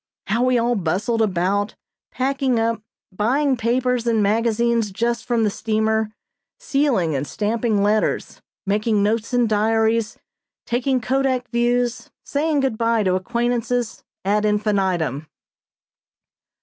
How 0.25 0.41
we 0.41 0.57
all 0.57 0.73
bustled 0.73 1.21
about, 1.21 1.75
packing 2.11 2.59
up, 2.59 2.81
buying 3.15 3.55
papers 3.55 4.07
and 4.07 4.23
magazines 4.23 4.89
just 4.89 5.25
from 5.25 5.43
the 5.43 5.51
steamer, 5.51 6.11
sealing 6.57 7.13
and 7.15 7.27
stamping 7.27 7.83
letters, 7.83 8.41
making 8.65 9.03
notes 9.03 9.31
in 9.31 9.45
diaries, 9.45 10.17
taking 10.65 11.01
kodak 11.01 11.49
views, 11.51 12.09
saying 12.23 12.61
good 12.61 12.79
bye 12.79 13.03
to 13.03 13.13
acquaintances, 13.13 14.03
ad 14.25 14.43
infinitum. 14.43 15.27